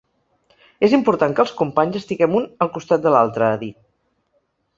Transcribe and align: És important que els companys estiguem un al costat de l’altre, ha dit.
És 0.87 0.95
important 0.97 1.35
que 1.39 1.43
els 1.47 1.53
companys 1.59 1.99
estiguem 2.01 2.39
un 2.41 2.49
al 2.67 2.73
costat 2.79 3.05
de 3.05 3.13
l’altre, 3.19 3.53
ha 3.53 3.61
dit. 3.67 3.79